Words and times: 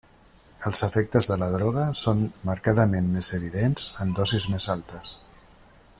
Els 0.69 0.79
efectes 0.87 1.27
de 1.31 1.37
la 1.41 1.49
droga 1.55 1.83
són 1.99 2.23
marcadament 2.51 3.13
més 3.19 3.31
evidents 3.41 3.87
en 4.07 4.17
dosis 4.21 4.49
més 4.55 4.71
altes. 4.79 5.17